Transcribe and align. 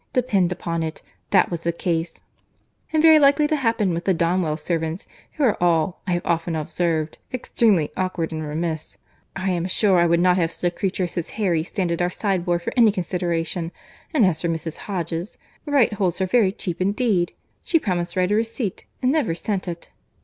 Depend 0.13 0.51
upon 0.51 0.81
it, 0.81 1.03
that 1.29 1.51
was 1.51 1.61
the 1.61 1.71
case: 1.71 2.21
and 2.91 3.03
very 3.03 3.19
likely 3.19 3.47
to 3.47 3.55
happen 3.55 3.93
with 3.93 4.05
the 4.05 4.15
Donwell 4.15 4.57
servants, 4.57 5.05
who 5.33 5.43
are 5.43 5.55
all, 5.61 6.01
I 6.07 6.13
have 6.13 6.25
often 6.25 6.55
observed, 6.55 7.19
extremely 7.31 7.91
awkward 7.95 8.31
and 8.31 8.41
remiss.—I 8.43 9.51
am 9.51 9.67
sure 9.67 9.99
I 9.99 10.07
would 10.07 10.19
not 10.19 10.37
have 10.37 10.51
such 10.51 10.73
a 10.73 10.75
creature 10.75 11.03
as 11.03 11.13
his 11.13 11.29
Harry 11.37 11.63
stand 11.63 11.91
at 11.91 12.01
our 12.01 12.09
sideboard 12.09 12.63
for 12.63 12.73
any 12.75 12.91
consideration. 12.91 13.71
And 14.11 14.25
as 14.25 14.41
for 14.41 14.47
Mrs. 14.47 14.77
Hodges, 14.77 15.37
Wright 15.67 15.93
holds 15.93 16.17
her 16.17 16.25
very 16.25 16.51
cheap 16.51 16.81
indeed.—She 16.81 17.77
promised 17.79 18.15
Wright 18.15 18.31
a 18.31 18.33
receipt, 18.33 18.85
and 19.03 19.11
never 19.11 19.35
sent 19.35 19.67
it." 19.67 19.89